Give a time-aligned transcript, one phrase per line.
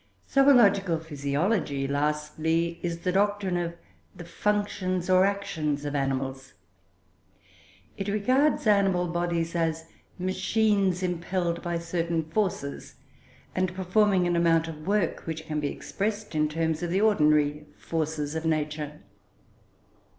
[0.27, 3.75] Zoological physiology, lastly, is the doctrine of
[4.15, 6.53] the functions or actions of animals.
[7.97, 9.85] It regards animal bodies as
[10.17, 12.95] machines impelled by certain forces,
[13.53, 17.67] and performing an amount of work which can be expressed in terms of the ordinary
[17.77, 19.01] forces of nature.